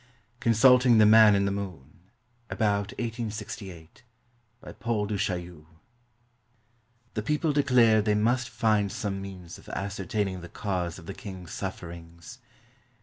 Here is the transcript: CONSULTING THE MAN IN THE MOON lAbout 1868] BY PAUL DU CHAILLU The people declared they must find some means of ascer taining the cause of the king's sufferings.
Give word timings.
CONSULTING 0.39 0.97
THE 0.97 1.05
MAN 1.05 1.35
IN 1.35 1.45
THE 1.45 1.51
MOON 1.51 1.99
lAbout 2.49 2.91
1868] 2.97 4.01
BY 4.59 4.71
PAUL 4.71 5.05
DU 5.05 5.13
CHAILLU 5.15 5.65
The 7.13 7.21
people 7.21 7.53
declared 7.53 8.05
they 8.05 8.15
must 8.15 8.49
find 8.49 8.91
some 8.91 9.21
means 9.21 9.59
of 9.59 9.65
ascer 9.67 10.07
taining 10.07 10.41
the 10.41 10.49
cause 10.49 10.97
of 10.97 11.05
the 11.05 11.13
king's 11.13 11.51
sufferings. 11.51 12.39